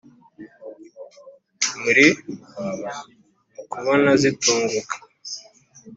muri 1.81 2.07
mu 3.53 3.63
kubona 3.71 4.09
zitunguka 4.21 4.95